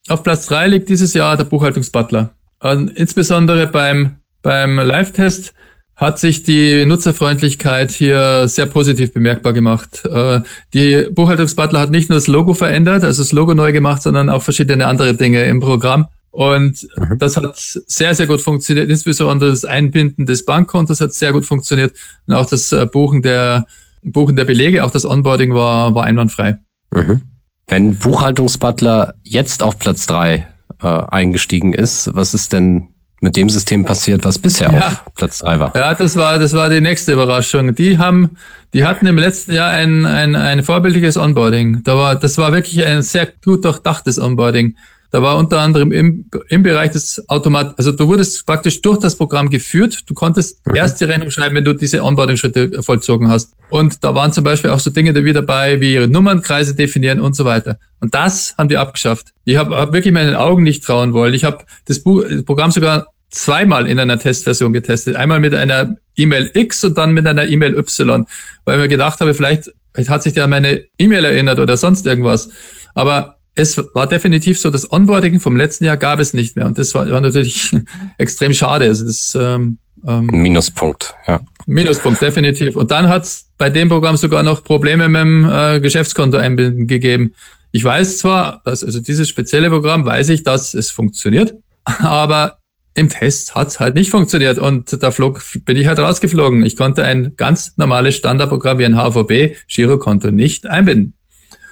[0.10, 2.36] Auf Platz drei liegt dieses Jahr der Buchhaltungsbutler.
[2.60, 5.54] Und insbesondere beim beim Live-Test
[5.96, 10.06] hat sich die Nutzerfreundlichkeit hier sehr positiv bemerkbar gemacht.
[10.06, 10.42] Äh,
[10.74, 14.44] die Buchhaltungsbutler hat nicht nur das Logo verändert, also das Logo neu gemacht, sondern auch
[14.44, 16.08] verschiedene andere Dinge im Programm.
[16.32, 17.20] Und mhm.
[17.20, 18.90] das hat sehr, sehr gut funktioniert.
[18.90, 21.94] Insbesondere das Einbinden des Bankkontos hat sehr gut funktioniert.
[22.28, 23.68] Und auch das äh, Buchen der,
[24.02, 26.58] Buchen der Belege, auch das Onboarding war, war einwandfrei.
[26.92, 27.22] Mhm.
[27.68, 30.48] Wenn Buchhaltungsbutler jetzt auf Platz drei
[30.82, 32.93] äh, eingestiegen ist, was ist denn
[33.24, 34.88] mit dem System passiert, was bisher ja.
[34.88, 35.74] auf Platz drei war.
[35.76, 37.74] Ja, das war, das war die nächste Überraschung.
[37.74, 38.32] Die haben,
[38.74, 41.84] die hatten im letzten Jahr ein, ein, ein vorbildliches Onboarding.
[41.84, 44.76] Da war, das war wirklich ein sehr gut durchdachtes Onboarding.
[45.12, 49.16] Da war unter anderem im, im Bereich des Automat, also du wurdest praktisch durch das
[49.16, 50.00] Programm geführt.
[50.08, 50.76] Du konntest mhm.
[50.76, 53.54] erst die Rechnung schreiben, wenn du diese Onboarding-Schritte vollzogen hast.
[53.70, 57.22] Und da waren zum Beispiel auch so Dinge da wieder dabei, wie ihre Nummernkreise definieren
[57.22, 57.78] und so weiter.
[58.02, 59.28] Und das haben die abgeschafft.
[59.46, 61.34] Ich habe hab wirklich meinen Augen nicht trauen wollen.
[61.34, 65.16] Ich habe das, das Programm sogar zweimal in einer Testversion getestet.
[65.16, 68.26] Einmal mit einer E-Mail X und dann mit einer E-Mail Y,
[68.66, 72.06] weil mir gedacht habe, vielleicht, vielleicht hat sich der an meine E-Mail erinnert oder sonst
[72.06, 72.50] irgendwas.
[72.94, 76.66] Aber es war definitiv so, das Onboarding vom letzten Jahr gab es nicht mehr.
[76.66, 77.76] Und das war, war natürlich
[78.18, 78.86] extrem schade.
[78.86, 81.40] Also das, ähm, ähm, Minuspunkt, ja.
[81.66, 82.76] Minuspunkt, definitiv.
[82.76, 86.88] Und dann hat es bei dem Programm sogar noch Probleme mit dem äh, Geschäftskonto einbinden
[86.88, 87.34] gegeben.
[87.72, 92.60] Ich weiß zwar, dass, also dieses spezielle Programm weiß ich, dass es funktioniert, aber
[92.96, 96.64] im Test hat's halt nicht funktioniert und da flog, bin ich halt rausgeflogen.
[96.64, 101.14] Ich konnte ein ganz normales Standardprogramm wie ein HVB Girokonto nicht einbinden.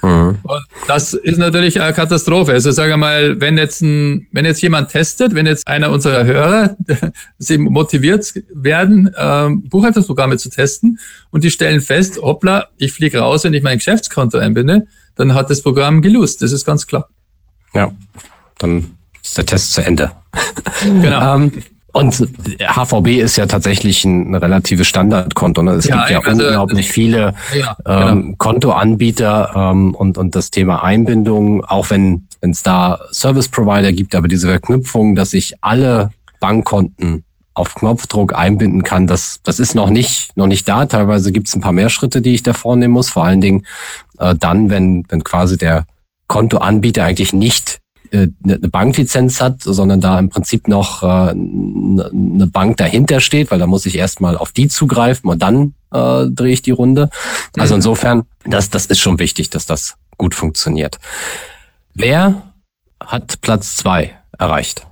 [0.01, 0.39] Mhm.
[0.41, 2.53] Und das ist natürlich eine Katastrophe.
[2.53, 6.75] Also sage mal, wenn jetzt ein, wenn jetzt jemand testet, wenn jetzt einer unserer Hörer
[7.37, 13.43] sie motiviert werden, ähm, Buchhaltungsprogramme zu testen und die stellen fest, hoppla, ich fliege raus,
[13.43, 16.41] wenn ich mein Geschäftskonto einbinde, dann hat das Programm gelust.
[16.41, 17.07] Das ist ganz klar.
[17.73, 17.93] Ja,
[18.57, 20.11] dann ist der Test zu Ende.
[20.83, 21.35] Genau.
[21.35, 21.51] ähm,
[21.93, 25.61] und HVB ist ja tatsächlich ein, relatives Standardkonto.
[25.61, 25.73] Ne?
[25.73, 28.35] Es ja, gibt ja also, unglaublich viele ja, ähm, genau.
[28.37, 34.27] Kontoanbieter ähm, und, und das Thema Einbindung, auch wenn es da Service Provider gibt, aber
[34.27, 40.35] diese Verknüpfung, dass ich alle Bankkonten auf Knopfdruck einbinden kann, das, das ist noch nicht,
[40.37, 40.85] noch nicht da.
[40.85, 43.09] Teilweise gibt es ein paar mehr Schritte, die ich da vornehmen muss.
[43.09, 43.65] Vor allen Dingen
[44.17, 45.85] äh, dann, wenn, wenn quasi der
[46.27, 47.80] Kontoanbieter eigentlich nicht äh,
[48.11, 53.67] eine Banklizenz hat, sondern da im Prinzip noch äh, eine Bank dahinter steht, weil da
[53.67, 57.09] muss ich erstmal auf die zugreifen und dann äh, drehe ich die Runde.
[57.57, 57.79] Also mhm.
[57.79, 60.99] insofern, das, das ist schon wichtig, dass das gut funktioniert.
[61.93, 62.53] Wer
[62.99, 64.85] hat Platz zwei erreicht?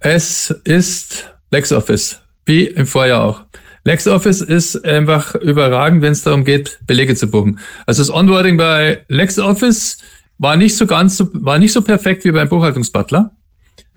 [0.00, 3.40] Es ist LexOffice, wie im Vorjahr auch.
[3.84, 7.58] LexOffice ist einfach überragend, wenn es darum geht, Belege zu buchen.
[7.84, 9.98] Also das Onboarding bei LexOffice
[10.38, 13.32] war nicht so ganz so, war nicht so perfekt wie beim Buchhaltungsbutler.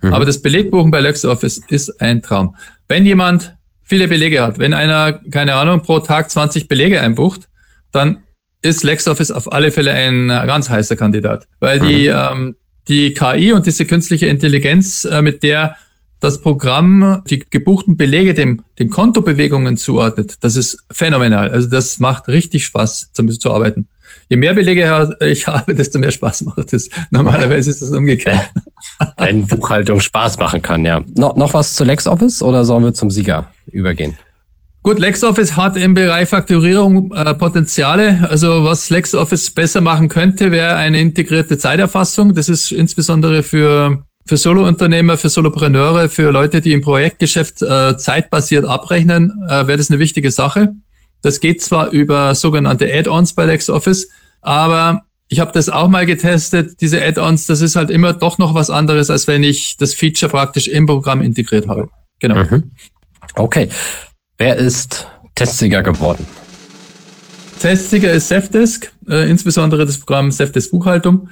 [0.02, 0.14] Mhm.
[0.14, 2.56] Aber das Belegbuchen bei LexOffice ist ein Traum.
[2.88, 7.48] Wenn jemand viele Belege hat, wenn einer, keine Ahnung, pro Tag 20 Belege einbucht,
[7.92, 8.24] dann
[8.62, 11.48] ist LexOffice auf alle Fälle ein ganz heißer Kandidat.
[11.60, 12.16] Weil die, mhm.
[12.16, 12.56] ähm,
[12.88, 15.76] die KI und diese künstliche Intelligenz, äh, mit der
[16.20, 21.52] das Programm die gebuchten Belege dem, den Kontobewegungen zuordnet, das ist phänomenal.
[21.52, 23.88] Also das macht richtig Spaß, zu, zu arbeiten
[24.30, 26.90] je mehr Belege ich habe, desto mehr Spaß macht es.
[27.12, 28.50] Normalerweise ist das umgekehrt.
[29.18, 31.02] Wenn Buchhaltung Spaß machen kann, ja.
[31.16, 34.18] No, noch was zu LexOffice oder sollen wir zum Sieger übergehen?
[34.84, 38.26] Gut, LexOffice hat im Bereich Fakturierung äh, Potenziale.
[38.30, 42.34] Also was LexOffice besser machen könnte, wäre eine integrierte Zeiterfassung.
[42.34, 48.66] Das ist insbesondere für für Solo-Unternehmer, für Solopreneure, für Leute, die im Projektgeschäft äh, zeitbasiert
[48.66, 50.74] abrechnen, äh, wäre das eine wichtige Sache.
[51.28, 54.08] Das geht zwar über sogenannte Add-ons bei LexOffice,
[54.40, 56.80] aber ich habe das auch mal getestet.
[56.80, 60.32] Diese Add-ons, das ist halt immer doch noch was anderes, als wenn ich das Feature
[60.32, 61.90] praktisch im Programm integriert habe.
[62.20, 62.36] Genau.
[62.46, 62.72] Mhm.
[63.36, 63.68] Okay.
[64.38, 66.26] Wer ist Testsieger geworden?
[67.60, 71.28] Testsieger ist Safdesk, äh, insbesondere das Programm Safdesk Buchhaltung.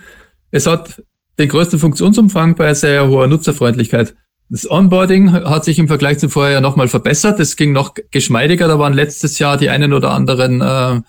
[0.51, 1.01] Es hat
[1.39, 4.13] den größten Funktionsumfang bei sehr hoher Nutzerfreundlichkeit.
[4.49, 7.39] Das Onboarding hat sich im Vergleich zu vorher nochmal verbessert.
[7.39, 8.67] Es ging noch geschmeidiger.
[8.67, 11.01] Da waren letztes Jahr die einen oder anderen äh,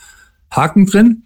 [0.51, 1.25] Haken drin.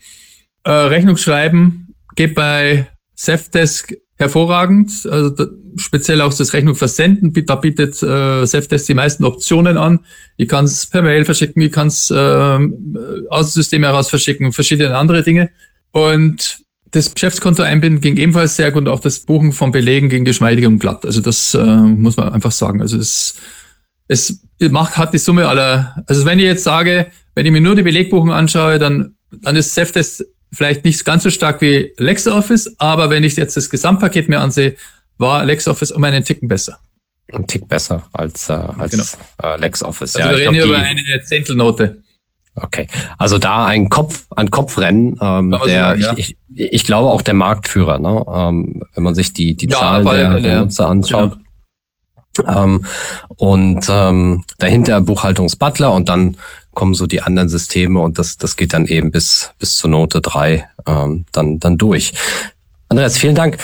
[0.65, 4.91] Äh, Rechnungsschreiben geht bei Safdesk hervorragend.
[5.09, 5.47] Also da,
[5.77, 7.33] speziell auch das Rechnung versenden.
[7.47, 10.01] Da bietet äh, Safdesk die meisten Optionen an.
[10.37, 12.15] Ich kann es per Mail verschicken, ich kann es äh,
[13.29, 15.51] aus dem System heraus verschicken, verschiedene andere Dinge.
[15.93, 16.59] Und
[16.91, 18.89] das Geschäftskonto einbinden ging ebenfalls sehr gut.
[18.89, 21.05] Auch das Buchen von Belegen ging geschmeidig und glatt.
[21.05, 22.81] Also das äh, muss man einfach sagen.
[22.81, 23.37] Also es,
[24.09, 27.77] es macht, hat die Summe aller, also wenn ich jetzt sage, wenn ich mir nur
[27.77, 33.09] die Belegbuchung anschaue, dann, dann ist Safdesk vielleicht nicht ganz so stark wie LexOffice, aber
[33.09, 34.75] wenn ich jetzt das Gesamtpaket mir ansehe,
[35.17, 36.81] war LexOffice um einen Ticken besser.
[37.33, 39.55] Ein Tick besser als, äh, als genau.
[39.55, 40.17] äh, LexOffice.
[40.17, 42.03] Also ja, wir reden hier über eine Zehntelnote.
[42.55, 46.15] Okay, also da ein Kopf, ein Kopfrennen, ähm, der ja.
[46.17, 48.25] ich, ich, ich glaube auch der Marktführer, ne?
[48.33, 51.39] ähm, wenn man sich die die ja, Zahlen der, der Nutzer anschaut.
[52.39, 52.65] Ja.
[52.65, 52.85] Ähm,
[53.37, 56.37] und ähm, dahinter Buchhaltungsbutler und dann
[56.75, 60.21] kommen so die anderen Systeme und das das geht dann eben bis bis zur Note
[60.21, 62.13] drei ähm, dann dann durch.
[62.89, 63.59] Andreas, vielen Dank.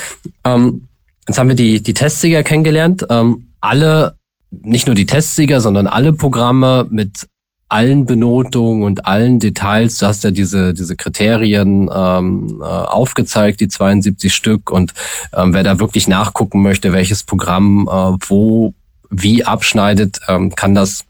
[0.44, 0.88] Ähm,
[1.27, 3.07] jetzt haben wir die die Testsieger kennengelernt.
[3.11, 4.16] Ähm, alle
[4.51, 7.27] nicht nur die Testsieger, sondern alle Programme mit
[7.69, 9.99] allen Benotungen und allen Details.
[9.99, 14.71] Du hast ja diese, diese Kriterien ähm, äh, aufgezeigt, die 72 Stück.
[14.71, 14.95] Und
[15.35, 18.75] ähm, wer da wirklich nachgucken möchte, welches Programm äh, wo
[19.11, 21.05] wie abschneidet, ähm, kann das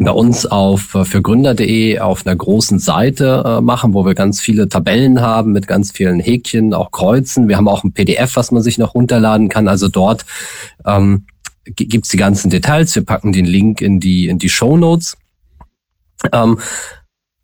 [0.00, 4.40] bei uns auf äh, für Gründer.de auf einer großen Seite äh, machen, wo wir ganz
[4.40, 7.48] viele Tabellen haben mit ganz vielen Häkchen, auch Kreuzen.
[7.48, 9.68] Wir haben auch ein PDF, was man sich noch runterladen kann.
[9.68, 10.24] Also dort
[10.86, 11.26] ähm,
[11.64, 12.94] gibt's die ganzen Details.
[12.94, 15.16] Wir packen den Link in die in die Show Notes.
[16.32, 16.58] Ähm,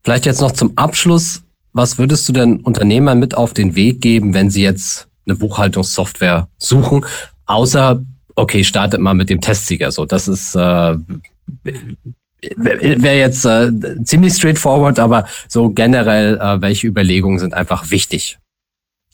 [0.02, 1.42] vielleicht jetzt noch zum Abschluss.
[1.72, 6.48] Was würdest du denn Unternehmern mit auf den Weg geben, wenn sie jetzt eine Buchhaltungssoftware
[6.58, 7.04] suchen?
[7.46, 8.02] Außer,
[8.34, 9.90] okay, startet mal mit dem Testsieger.
[9.90, 10.96] So, das ist äh,
[12.56, 13.72] wäre jetzt äh,
[14.04, 18.38] ziemlich straightforward, aber so generell, äh, welche Überlegungen sind einfach wichtig?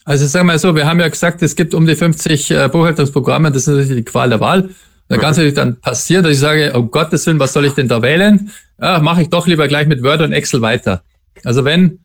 [0.05, 2.69] Also sagen wir mal so, wir haben ja gesagt, es gibt um die 50 äh,
[2.69, 4.71] Buchhaltungsprogramme, das ist natürlich die Qual der Wahl.
[5.13, 7.75] Da kann es natürlich dann passieren, dass ich sage, um Gottes Willen, was soll ich
[7.75, 8.51] denn da wählen?
[8.81, 11.03] Ja, mache ich doch lieber gleich mit Word und Excel weiter.
[11.45, 11.99] Also wenn,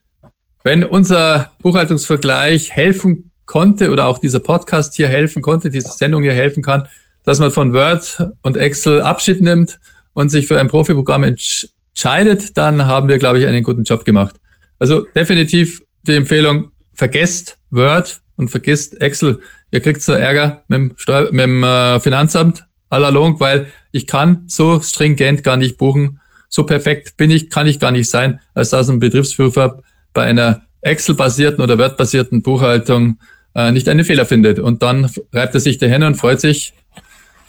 [0.66, 6.34] wenn unser Buchhaltungsvergleich helfen konnte oder auch dieser Podcast hier helfen konnte, diese Sendung hier
[6.34, 6.90] helfen kann,
[7.24, 9.80] dass man von Word und Excel Abschied nimmt
[10.12, 14.36] und sich für ein Profiprogramm entscheidet, dann haben wir, glaube ich, einen guten Job gemacht.
[14.80, 19.40] Also definitiv die Empfehlung, vergesst Word und vergesst Excel.
[19.72, 24.44] Ihr kriegt so Ärger mit dem, Steuer mit dem äh, Finanzamt, allalong, weil ich kann
[24.48, 26.20] so stringent gar nicht buchen.
[26.50, 29.82] So perfekt bin ich, kann ich gar nicht sein, als dass ein Betriebsprüfer
[30.14, 33.20] bei einer Excel-basierten oder Word-basierten Buchhaltung
[33.56, 34.60] äh, nicht einen Fehler findet.
[34.60, 36.74] Und dann reibt er sich die Hände und freut sich,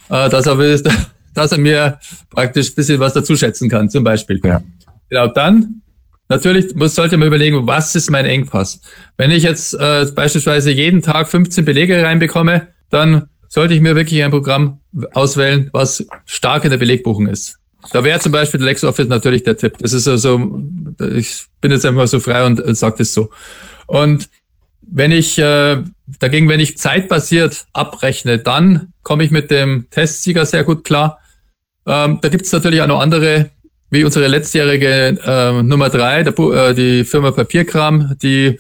[0.09, 0.57] äh, dass, er,
[1.35, 4.41] dass er mir praktisch ein bisschen was dazu schätzen kann, zum Beispiel.
[4.45, 4.63] Ja.
[5.09, 5.83] Genau, dann
[6.29, 8.83] Natürlich muss, sollte man überlegen, was ist mein Engpass?
[9.17, 14.23] Wenn ich jetzt äh, beispielsweise jeden Tag 15 Belege reinbekomme, dann sollte ich mir wirklich
[14.23, 14.81] ein Programm
[15.13, 17.59] auswählen, was stark in der Belegbuchung ist.
[17.93, 19.79] Da wäre zum Beispiel LexOffice natürlich der Tipp.
[19.79, 20.63] Das ist also,
[21.15, 23.31] ich bin jetzt einfach so frei und, und sage das so.
[23.87, 24.29] Und
[24.91, 25.83] wenn ich äh,
[26.19, 31.19] dagegen, wenn ich zeitbasiert abrechne, dann komme ich mit dem Testsieger sehr gut klar.
[31.87, 33.51] Ähm, da gibt es natürlich auch noch andere,
[33.91, 38.59] wie unsere letztjährige äh, Nummer drei, der, äh, die Firma Papierkram, die,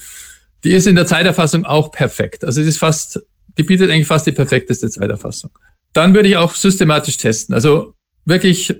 [0.64, 2.44] die ist in der Zeiterfassung auch perfekt.
[2.44, 3.20] Also es ist fast
[3.58, 5.50] die bietet eigentlich fast die perfekteste Zeiterfassung.
[5.92, 7.54] Dann würde ich auch systematisch testen.
[7.54, 7.94] Also
[8.24, 8.74] wirklich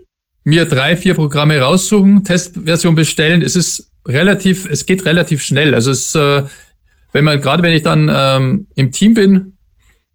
[0.45, 3.43] mir drei, vier Programme raussuchen, Testversion bestellen.
[3.43, 5.75] Es ist relativ, es geht relativ schnell.
[5.75, 6.45] Also es, äh,
[7.13, 9.59] wenn man, gerade wenn ich dann ähm, im Team bin,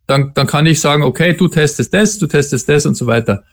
[0.08, 3.43] dann, dann kann ich sagen, okay, du testest das, du testest das und so weiter.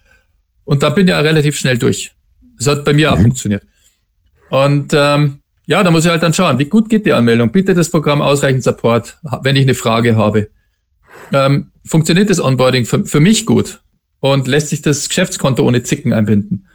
[0.64, 2.12] Und da bin ich ja relativ schnell durch.
[2.56, 3.22] Das hat bei mir auch mhm.
[3.22, 3.64] funktioniert.
[4.50, 7.52] Und ähm, ja, da muss ich halt dann schauen, wie gut geht die Anmeldung?
[7.52, 10.50] Bietet das Programm ausreichend Support, wenn ich eine Frage habe?
[11.32, 13.80] Ähm, funktioniert das Onboarding für, für mich gut
[14.20, 16.66] und lässt sich das Geschäftskonto ohne Zicken einbinden.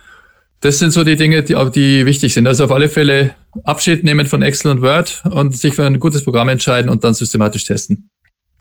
[0.62, 2.48] Das sind so die Dinge, die, die wichtig sind.
[2.48, 6.24] Also auf alle Fälle Abschied nehmen von Excel und Word und sich für ein gutes
[6.24, 8.10] Programm entscheiden und dann systematisch testen.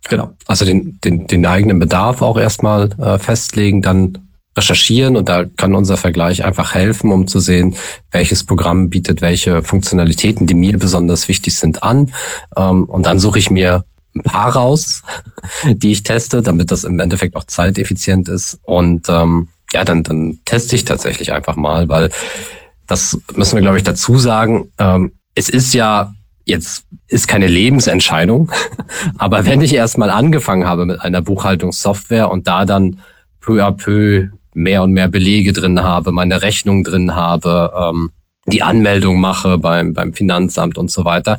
[0.08, 0.34] Genau.
[0.46, 4.18] Also den, den, den eigenen Bedarf auch erstmal äh, festlegen, dann
[4.56, 7.74] recherchieren und da kann unser Vergleich einfach helfen, um zu sehen,
[8.12, 12.12] welches Programm bietet welche Funktionalitäten, die mir besonders wichtig sind, an.
[12.56, 15.02] Ähm, und dann suche ich mir ein paar raus,
[15.64, 18.58] die ich teste, damit das im Endeffekt auch zeiteffizient ist.
[18.62, 22.10] Und ähm, ja, dann, dann teste ich tatsächlich einfach mal, weil
[22.86, 24.70] das müssen wir, glaube ich, dazu sagen.
[24.78, 28.52] Ähm, es ist ja jetzt ist keine Lebensentscheidung,
[29.18, 33.00] aber wenn ich erstmal angefangen habe mit einer Buchhaltungssoftware und da dann
[33.40, 38.10] peu à peu mehr und mehr Belege drin habe, meine Rechnung drin habe, ähm,
[38.46, 41.38] die Anmeldung mache beim, beim Finanzamt und so weiter,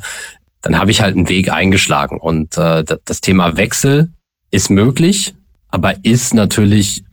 [0.62, 2.18] dann habe ich halt einen Weg eingeschlagen.
[2.18, 4.10] Und äh, das Thema Wechsel
[4.50, 5.34] ist möglich,
[5.68, 7.04] aber ist natürlich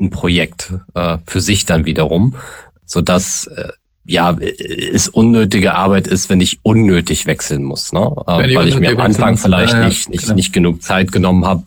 [0.00, 2.36] ein Projekt äh, für sich dann wiederum,
[2.84, 3.68] so dass äh,
[4.04, 8.00] ja es unnötige Arbeit ist, wenn ich unnötig wechseln muss, ne?
[8.26, 11.64] Äh, weil ich mir am Anfang vielleicht ja, nicht nicht, nicht genug Zeit genommen habe,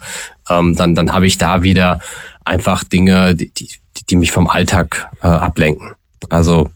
[0.50, 2.00] ähm, dann dann habe ich da wieder
[2.44, 3.70] einfach Dinge, die, die,
[4.10, 5.91] die mich vom Alltag äh, ablenken.
[6.30, 6.70] Also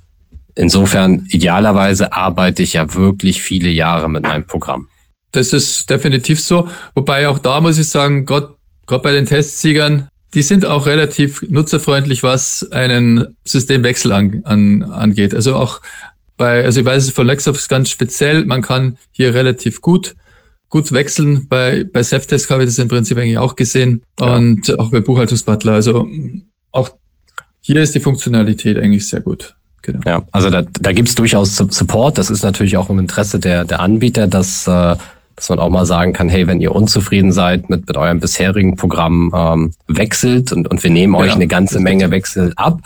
[0.55, 4.87] insofern idealerweise arbeite ich ja wirklich viele Jahre mit meinem Programm.
[5.31, 6.69] Das ist definitiv so.
[6.93, 11.43] Wobei auch da muss ich sagen, Gott, Gott bei den Testsiegern, die sind auch relativ
[11.47, 15.33] nutzerfreundlich, was einen Systemwechsel an, an, angeht.
[15.33, 15.81] Also auch
[16.37, 20.15] bei, also ich weiß es von Lexoft ganz speziell, man kann hier relativ gut
[20.69, 21.47] gut wechseln.
[21.47, 24.35] Bei, bei Safdesk habe ich das im Prinzip eigentlich auch gesehen ja.
[24.35, 25.73] und auch bei Buchhaltungsbutler.
[25.73, 26.07] Also
[26.71, 26.89] auch
[27.61, 29.55] hier ist die Funktionalität eigentlich sehr gut.
[29.85, 30.01] Genau.
[30.05, 32.17] Ja, also da, da gibt es durchaus Support.
[32.17, 34.95] Das ist natürlich auch im Interesse der, der Anbieter, dass äh,
[35.35, 38.77] dass man auch mal sagen kann, hey, wenn ihr unzufrieden seid mit, mit eurem bisherigen
[38.77, 42.79] Programm, ähm, wechselt und, und wir nehmen euch ja, eine ganze Menge Wechsel ab.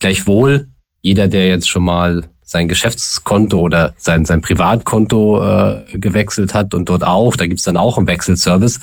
[0.00, 0.66] Gleichwohl,
[1.00, 6.88] jeder, der jetzt schon mal sein Geschäftskonto oder sein, sein Privatkonto äh, gewechselt hat und
[6.88, 8.80] dort auch, da gibt's dann auch einen Wechselservice,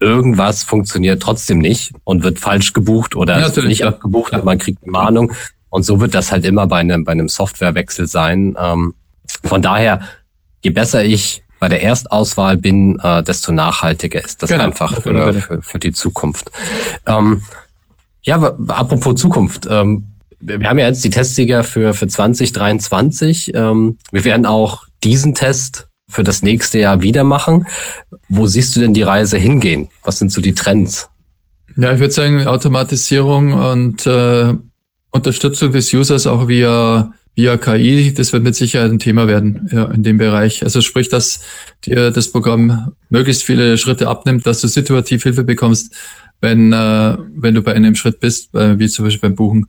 [0.00, 3.88] irgendwas funktioniert trotzdem nicht und wird falsch gebucht oder ja, nicht ja.
[3.88, 5.32] abgebucht und man kriegt eine Mahnung.
[5.74, 8.56] Und so wird das halt immer bei einem, bei einem Softwarewechsel sein.
[8.56, 8.94] Ähm,
[9.42, 10.02] von daher,
[10.62, 14.62] je besser ich bei der Erstauswahl bin, äh, desto nachhaltiger ist das genau.
[14.62, 16.52] einfach für, für, für, die Zukunft.
[17.06, 17.42] Ähm,
[18.22, 18.36] ja,
[18.68, 19.66] apropos Zukunft.
[19.68, 20.06] Ähm,
[20.38, 23.52] wir haben ja jetzt die Testsieger für, für 2023.
[23.52, 27.66] Ähm, wir werden auch diesen Test für das nächste Jahr wieder machen.
[28.28, 29.88] Wo siehst du denn die Reise hingehen?
[30.04, 31.08] Was sind so die Trends?
[31.76, 34.54] Ja, ich würde sagen Automatisierung und äh,
[35.14, 39.86] Unterstützung des Users auch via via KI, das wird mit Sicherheit ein Thema werden ja,
[39.86, 40.62] in dem Bereich.
[40.62, 41.40] Also sprich, dass
[41.84, 45.94] dir das Programm möglichst viele Schritte abnimmt, dass du situativ Hilfe bekommst,
[46.40, 49.66] wenn, äh, wenn du bei einem Schritt bist, äh, wie zum Beispiel beim Buchen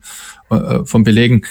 [0.50, 1.42] äh, vom Belegen.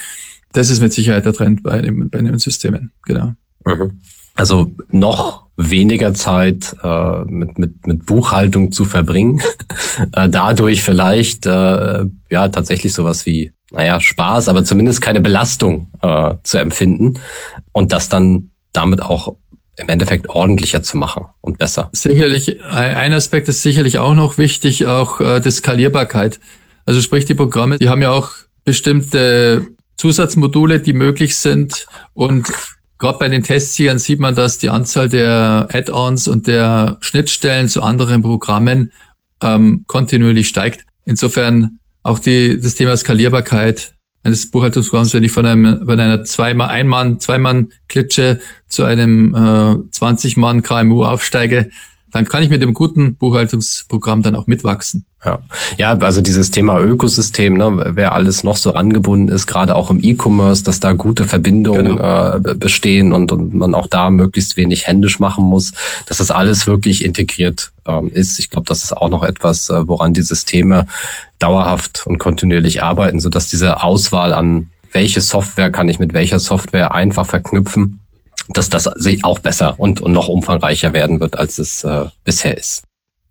[0.52, 3.34] Das ist mit Sicherheit der Trend bei, dem, bei den Systemen, genau.
[3.66, 4.00] Mhm.
[4.36, 9.40] Also noch weniger Zeit äh, mit, mit, mit Buchhaltung zu verbringen.
[10.12, 16.34] äh, dadurch vielleicht äh, ja tatsächlich sowas wie naja, Spaß, aber zumindest keine Belastung äh,
[16.42, 17.14] zu empfinden
[17.72, 19.36] und das dann damit auch
[19.76, 21.90] im Endeffekt ordentlicher zu machen und besser.
[21.92, 26.38] Sicherlich, ein Aspekt ist sicherlich auch noch wichtig, auch äh, die Skalierbarkeit.
[26.86, 28.30] Also sprich, die Programme, die haben ja auch
[28.64, 32.52] bestimmte Zusatzmodule, die möglich sind und
[32.98, 37.82] gerade bei den Testsiegern sieht man, dass die Anzahl der Add-ons und der Schnittstellen zu
[37.82, 38.92] anderen Programmen
[39.42, 40.86] ähm, kontinuierlich steigt.
[41.04, 43.94] Insofern auch die, das Thema Skalierbarkeit.
[44.22, 50.62] Eines Buchhaltungsprogramms, wenn ich von einem, von einer zweimal Ein-Mann, Zwei-Mann-Klitsche zu einem äh, 20-Mann
[50.62, 51.70] KMU aufsteige,
[52.14, 55.04] dann kann ich mit dem guten Buchhaltungsprogramm dann auch mitwachsen.
[55.24, 55.40] Ja,
[55.78, 59.98] ja also dieses Thema Ökosystem, ne, wer alles noch so angebunden ist, gerade auch im
[60.00, 62.36] E-Commerce, dass da gute Verbindungen genau.
[62.36, 65.72] äh, bestehen und, und man auch da möglichst wenig händisch machen muss,
[66.06, 68.38] dass das alles wirklich integriert ähm, ist.
[68.38, 70.86] Ich glaube, das ist auch noch etwas, äh, woran die Systeme
[71.40, 76.38] dauerhaft und kontinuierlich arbeiten, so dass diese Auswahl an welche Software kann ich mit welcher
[76.38, 78.03] Software einfach verknüpfen,
[78.48, 82.56] dass das sich auch besser und, und noch umfangreicher werden wird, als es äh, bisher
[82.56, 82.84] ist.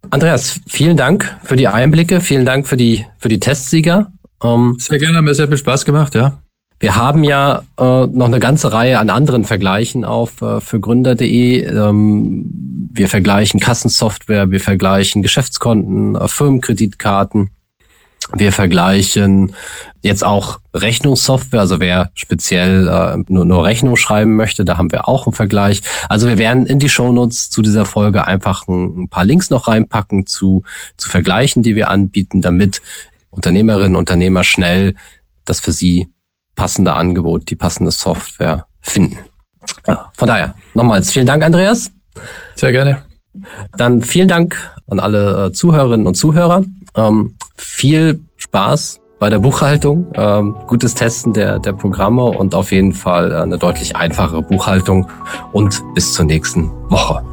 [0.10, 4.12] Andreas, vielen Dank für die Einblicke, vielen Dank für die, für die Testsieger.
[4.44, 6.40] Ähm, sehr gerne, hat mir sehr viel Spaß gemacht, ja.
[6.80, 11.64] Wir haben ja äh, noch eine ganze Reihe an anderen Vergleichen auf äh, für Gründer.de.
[11.64, 17.52] Ähm, wir vergleichen Kassensoftware, wir vergleichen Geschäftskonten, äh, Firmenkreditkarten.
[18.32, 19.54] Wir vergleichen
[20.02, 25.08] jetzt auch Rechnungssoftware, also wer speziell äh, nur, nur Rechnung schreiben möchte, da haben wir
[25.08, 25.82] auch einen Vergleich.
[26.10, 29.68] Also wir werden in die Shownotes zu dieser Folge einfach ein, ein paar Links noch
[29.68, 30.64] reinpacken zu,
[30.98, 32.82] zu Vergleichen, die wir anbieten, damit
[33.30, 34.96] Unternehmerinnen und Unternehmer schnell
[35.46, 36.08] das für sie
[36.56, 39.18] passende Angebot, die passende Software finden.
[40.14, 41.92] Von daher, nochmals vielen Dank, Andreas.
[42.56, 43.04] Sehr gerne.
[43.78, 44.58] Dann vielen Dank
[44.88, 46.64] an alle äh, Zuhörerinnen und Zuhörer.
[46.96, 52.94] Ähm, viel Spaß bei der Buchhaltung, ähm, gutes Testen der, der Programme und auf jeden
[52.94, 55.10] Fall eine deutlich einfachere Buchhaltung
[55.54, 57.33] und bis zur nächsten Woche.